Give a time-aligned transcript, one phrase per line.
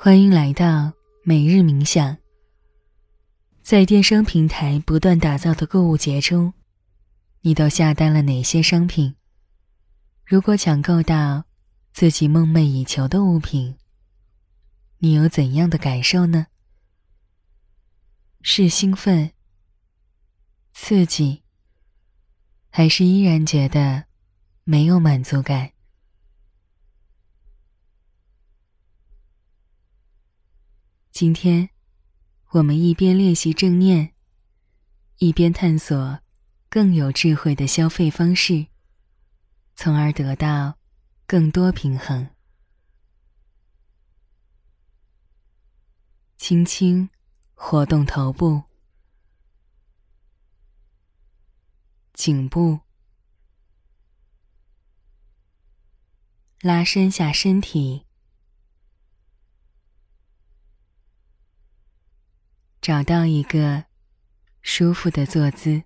[0.00, 0.92] 欢迎来到
[1.24, 2.16] 每日冥想。
[3.60, 6.52] 在电商平台不断打造的购物节中，
[7.40, 9.16] 你都下单了哪些商品？
[10.24, 11.46] 如果抢购到
[11.90, 13.74] 自己梦寐以求的物品，
[14.98, 16.46] 你有怎样的感受呢？
[18.40, 19.32] 是兴奋、
[20.72, 21.42] 刺激，
[22.70, 24.04] 还是依然觉得
[24.62, 25.72] 没有满足感？
[31.20, 31.70] 今天，
[32.50, 34.12] 我们一边练习正念，
[35.16, 36.20] 一边探索
[36.68, 38.68] 更有智慧的消费方式，
[39.74, 40.78] 从而得到
[41.26, 42.30] 更多平衡。
[46.36, 47.10] 轻轻
[47.54, 48.62] 活动头部、
[52.12, 52.78] 颈部，
[56.60, 58.07] 拉伸下身体。
[62.88, 63.84] 找到一个
[64.62, 65.82] 舒服的坐姿。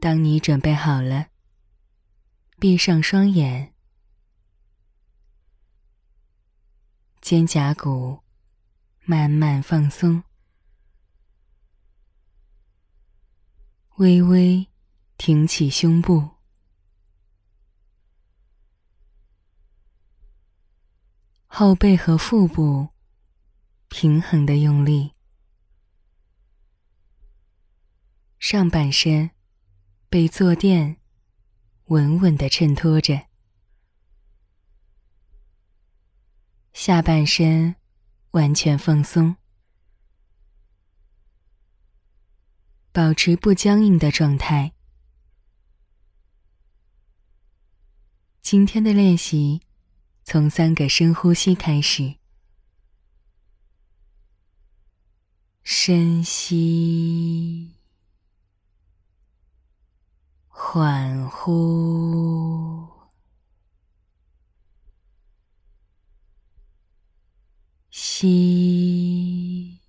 [0.00, 1.26] 当你准备好了，
[2.58, 3.74] 闭上双眼，
[7.20, 8.22] 肩胛骨
[9.04, 10.22] 慢慢放松，
[13.96, 14.66] 微微
[15.18, 16.30] 挺起胸部，
[21.46, 22.95] 后背和腹部。
[23.88, 25.12] 平衡的用力，
[28.38, 29.30] 上半身
[30.10, 30.98] 被坐垫
[31.86, 33.26] 稳稳的衬托着，
[36.72, 37.76] 下半身
[38.32, 39.36] 完全放松，
[42.92, 44.72] 保持不僵硬的状态。
[48.42, 49.62] 今天的练习
[50.22, 52.16] 从三个深呼吸开始。
[55.68, 57.72] 深吸，
[60.46, 62.88] 缓呼，
[67.90, 69.80] 吸，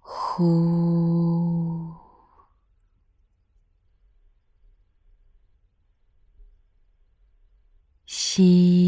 [0.00, 1.94] 呼，
[8.06, 8.81] 吸。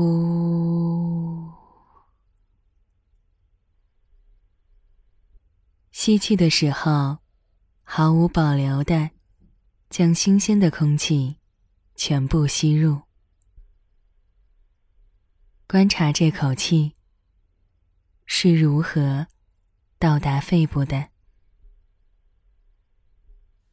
[0.00, 1.52] 呼，
[5.92, 7.18] 吸气的时候，
[7.82, 9.10] 毫无保留的
[9.90, 11.36] 将新鲜的空气
[11.94, 13.02] 全部吸入。
[15.66, 16.96] 观察这口气
[18.24, 19.26] 是如何
[19.98, 21.10] 到达肺部的，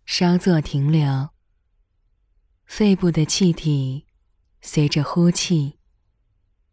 [0.05, 1.29] 稍作停留，
[2.65, 4.05] 肺部的气体
[4.59, 5.76] 随着呼气。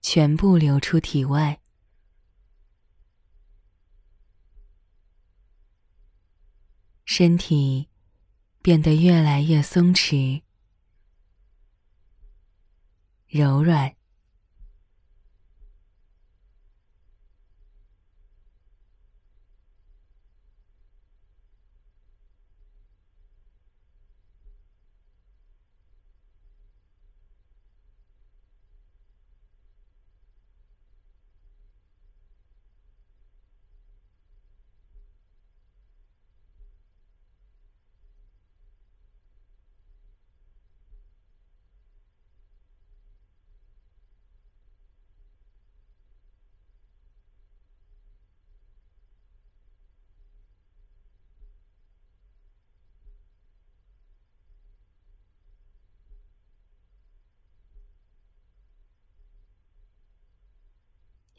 [0.07, 1.63] 全部流出体外，
[7.07, 7.89] 身体
[8.61, 10.43] 变得越来越松弛、
[13.29, 13.97] 柔软。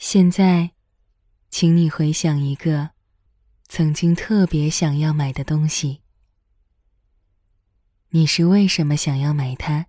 [0.07, 0.69] 现在，
[1.49, 2.91] 请你回想一个
[3.67, 6.03] 曾经特别想要买的东西。
[8.09, 9.87] 你是为什么想要买它？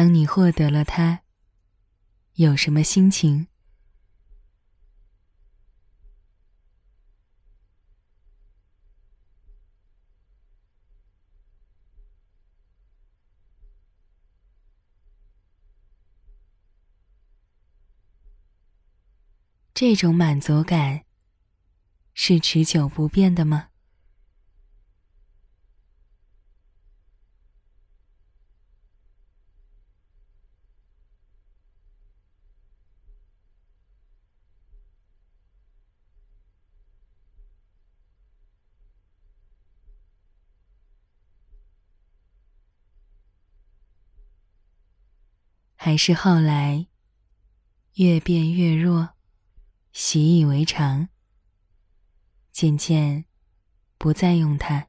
[0.00, 1.20] 当你获得了它
[2.36, 3.48] 有什么心情？
[19.74, 21.04] 这种满足感
[22.14, 23.69] 是持久不变的吗？
[45.82, 46.88] 还是后来
[47.94, 49.14] 越变越弱，
[49.92, 51.08] 习以为常，
[52.52, 53.24] 渐渐
[53.96, 54.88] 不再用它。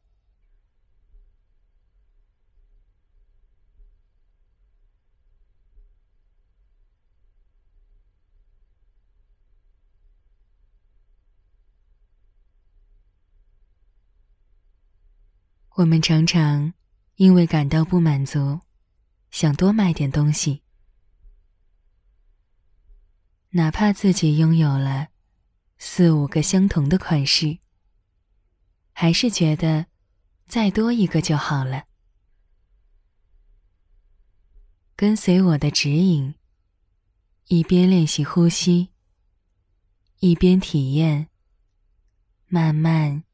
[15.75, 16.73] 我们常常
[17.15, 18.59] 因为感到不满足，
[19.29, 20.63] 想多买点东西。
[23.53, 25.09] 哪怕自己拥有了
[25.77, 27.57] 四五个相同的款式，
[28.94, 29.88] 还是觉得
[30.45, 31.83] 再多一个就好了。
[34.95, 36.36] 跟随我的指引，
[37.48, 38.92] 一边练习呼吸，
[40.19, 41.27] 一边体验
[42.47, 43.25] 慢慢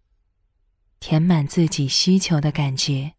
[0.99, 3.16] 填满自己需求的感觉。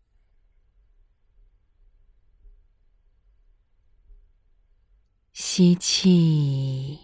[5.59, 7.01] 吸气，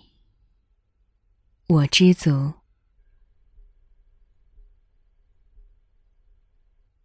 [1.67, 2.53] 我知足；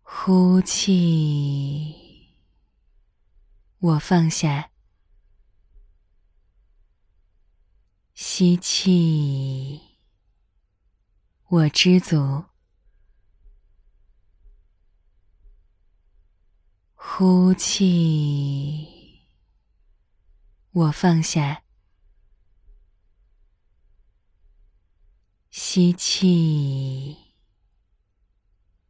[0.03, 1.95] 呼气，
[3.79, 4.69] 我放下。
[8.13, 9.81] 吸气，
[11.47, 12.45] 我知足；
[16.93, 18.98] 呼气。
[20.71, 21.63] 我放下，
[25.49, 27.17] 吸气，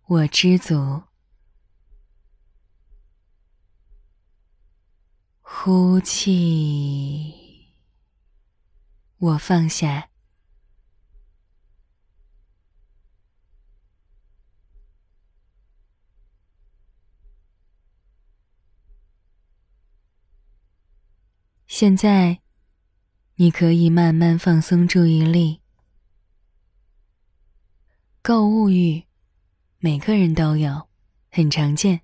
[0.06, 1.04] 我知足；
[5.42, 7.74] 呼气，
[9.20, 10.09] 我放下。
[21.80, 22.42] 现在，
[23.36, 25.62] 你可以慢慢放松注意力。
[28.22, 29.06] 购物欲，
[29.78, 30.90] 每个人都有，
[31.32, 32.02] 很常见。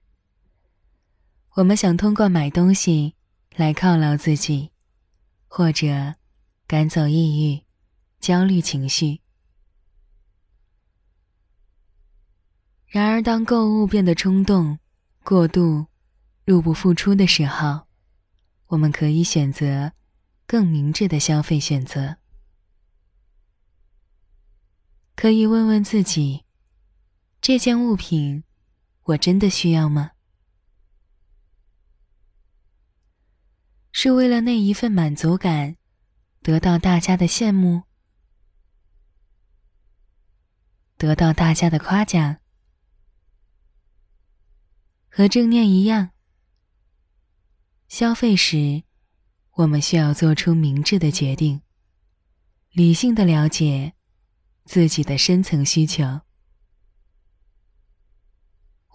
[1.55, 3.15] 我们想通过买东西
[3.53, 4.71] 来犒劳自己，
[5.49, 6.15] 或者
[6.65, 7.61] 赶走抑郁、
[8.21, 9.19] 焦虑情绪。
[12.87, 14.79] 然而，当购物变得冲动、
[15.21, 15.87] 过度、
[16.45, 17.85] 入不敷出的时候，
[18.75, 19.93] 我们可以选择
[20.45, 22.17] 更明智的消费选择，
[25.15, 26.43] 可以问问自己：
[27.39, 28.43] 这件物品
[29.03, 30.11] 我真的需要吗？
[33.93, 35.77] 是为了那一份满足感，
[36.41, 37.83] 得到大家的羡慕，
[40.97, 42.39] 得到大家的夸奖，
[45.07, 46.11] 和正念一样。
[47.87, 48.83] 消费时，
[49.51, 51.61] 我们需要做出明智的决定，
[52.71, 53.93] 理性的了解
[54.65, 56.21] 自己的深层需求。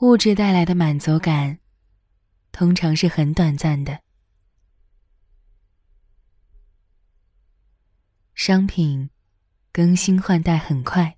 [0.00, 1.60] 物质带来的满足感，
[2.52, 4.00] 通常是很短暂的。
[8.34, 9.10] 商品
[9.72, 11.16] 更新换代很快，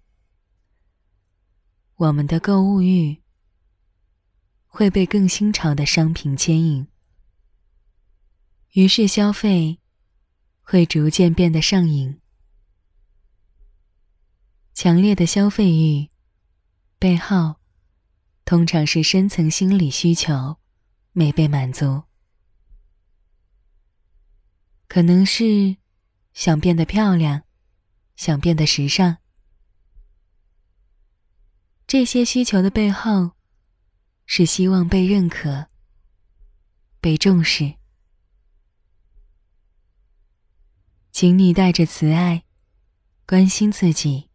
[1.96, 3.22] 我们的购物欲
[4.66, 6.91] 会被更新潮的商品牵引。
[8.72, 9.78] 于是消费
[10.62, 12.18] 会逐渐变得上瘾，
[14.72, 16.08] 强烈的消费欲
[16.98, 17.56] 背后，
[18.46, 20.56] 通常是深层心理需求
[21.12, 22.04] 没被满足，
[24.88, 25.76] 可能是
[26.32, 27.42] 想变得漂亮，
[28.16, 29.18] 想变得时尚。
[31.86, 33.32] 这些需求的背后，
[34.24, 35.66] 是希望被认可、
[37.02, 37.81] 被重视。
[41.12, 42.42] 请你带着慈爱，
[43.26, 44.30] 关心自己。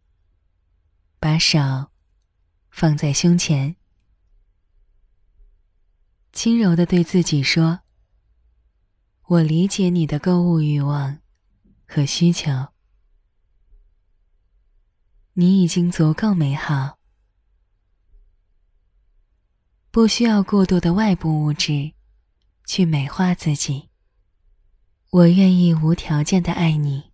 [1.20, 1.88] 把手
[2.70, 3.76] 放在胸前，
[6.32, 7.80] 轻柔的对自己说
[9.26, 11.20] ：“我理解你的购物欲望
[11.88, 12.68] 和需求，
[15.34, 17.00] 你已经足够美好，
[19.90, 21.94] 不需要过多的外部物质
[22.66, 23.90] 去美化自己。”
[25.18, 27.07] 我愿意无条件的爱你。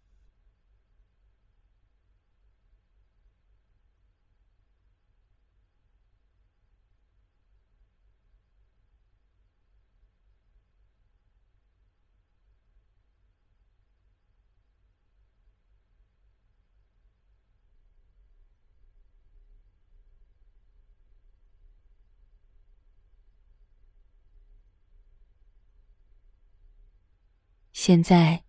[27.86, 28.46] 现在，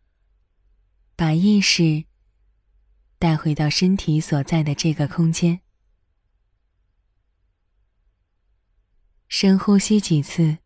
[1.16, 2.04] 把意识
[3.18, 5.60] 带回到身体所在的这个空间，
[9.26, 10.58] 深呼吸几次。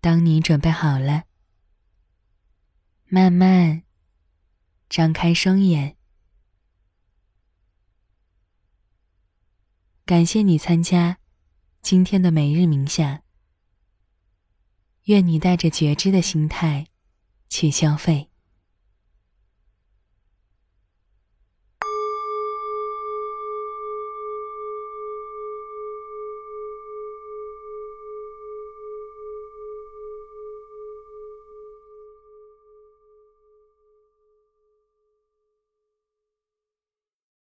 [0.00, 1.26] 当你准备好了，
[3.04, 3.84] 慢慢
[4.88, 5.99] 张开双眼。
[10.10, 11.18] 感谢你参加
[11.82, 13.20] 今天的每日冥想。
[15.04, 16.88] 愿你带着觉知的心态
[17.48, 18.29] 去消费。